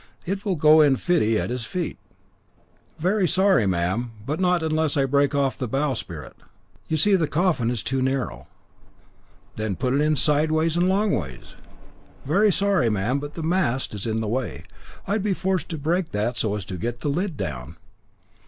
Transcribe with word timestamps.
It 0.25 0.43
will 0.43 0.55
go 0.55 0.81
in 0.81 0.95
fitty 0.95 1.39
at 1.39 1.51
his 1.51 1.63
feet." 1.63 1.99
"Very 2.97 3.27
sorry, 3.27 3.67
ma'am, 3.67 4.13
but 4.25 4.39
not 4.39 4.63
unless 4.63 4.97
I 4.97 5.05
break 5.05 5.35
off 5.35 5.59
the 5.59 5.67
bowsprit. 5.67 6.33
You 6.87 6.97
see 6.97 7.13
the 7.15 7.27
coffin 7.27 7.69
is 7.69 7.83
too 7.83 8.01
narrow." 8.01 8.47
"Then 9.57 9.75
put'n 9.75 10.01
in 10.01 10.15
sideways 10.15 10.75
and 10.75 10.89
longways." 10.89 11.53
"Very 12.25 12.51
sorry, 12.51 12.89
ma'am, 12.89 13.19
but 13.19 13.35
the 13.35 13.43
mast 13.43 13.93
is 13.93 14.07
in 14.07 14.21
the 14.21 14.27
way. 14.27 14.63
I'd 15.05 15.21
be 15.21 15.35
forced 15.35 15.69
to 15.69 15.77
break 15.77 16.09
that 16.13 16.35
so 16.35 16.55
as 16.55 16.65
to 16.65 16.77
get 16.79 17.01
the 17.01 17.07
lid 17.09 17.37
down." 17.37 17.75